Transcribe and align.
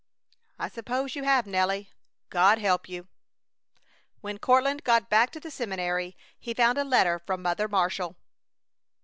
"I 0.57 0.67
suppose 0.67 1.15
you 1.15 1.25
have, 1.25 1.45
Nelly. 1.45 1.91
God 2.31 2.57
help 2.57 2.89
you!" 2.89 3.07
When 4.21 4.39
Courtland 4.39 4.83
got 4.83 5.11
back 5.11 5.29
to 5.33 5.39
the 5.39 5.51
seminary 5.51 6.17
he 6.39 6.55
found 6.55 6.79
a 6.79 6.83
letter 6.83 7.19
from 7.19 7.43
Mother 7.43 7.67
Marshall. 7.67 8.15